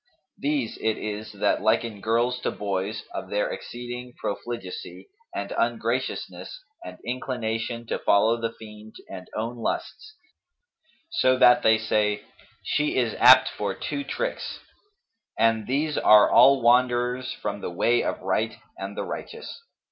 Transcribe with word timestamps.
These 0.39 0.77
it 0.81 0.97
is 0.97 1.31
that 1.33 1.61
liken 1.61 2.01
girls 2.01 2.39
to 2.39 2.49
boys, 2.49 3.03
of 3.13 3.29
their 3.29 3.51
exceeding 3.51 4.15
profligacy 4.17 5.09
and 5.35 5.51
ungraciousness 5.55 6.59
and 6.83 6.97
inclination 7.05 7.85
to 7.85 7.99
follow 7.99 8.41
the 8.41 8.51
fiend 8.51 8.95
and 9.07 9.29
own 9.37 9.57
lusts, 9.57 10.15
so 11.11 11.37
that 11.37 11.61
they 11.61 11.77
say, 11.77 12.23
'She 12.63 12.95
is 12.95 13.13
apt 13.19 13.49
for 13.49 13.75
two 13.75 14.03
tricks,'[FN#245] 14.03 14.71
and 15.37 15.67
these 15.67 15.99
are 15.99 16.31
all 16.31 16.63
wanderers 16.63 17.33
from 17.33 17.61
the 17.61 17.69
way 17.69 18.03
of 18.03 18.19
right 18.21 18.57
and 18.79 18.97
the 18.97 19.03
righteous. 19.05 19.61